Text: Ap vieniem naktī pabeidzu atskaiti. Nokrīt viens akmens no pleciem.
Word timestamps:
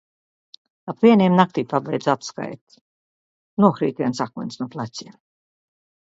Ap 0.91 1.01
vieniem 1.05 1.33
naktī 1.39 1.63
pabeidzu 1.73 2.09
atskaiti. 2.13 2.79
Nokrīt 3.65 4.01
viens 4.05 4.23
akmens 4.27 4.57
no 4.63 4.67
pleciem. 4.77 5.13